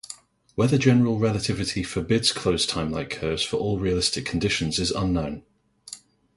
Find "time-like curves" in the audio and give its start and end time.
2.71-3.43